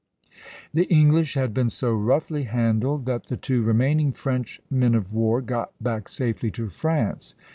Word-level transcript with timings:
The 0.73 0.85
English 0.85 1.35
had 1.35 1.53
been 1.53 1.69
so 1.69 1.93
roughly 1.93 2.45
handled 2.45 3.05
that 3.05 3.27
the 3.27 3.37
two 3.37 3.61
remaining 3.61 4.13
French 4.13 4.59
men 4.67 4.95
of 4.95 5.13
war 5.13 5.41
got 5.43 5.73
back 5.79 6.09
safely 6.09 6.49
to 6.57 6.69
France. 6.69 7.35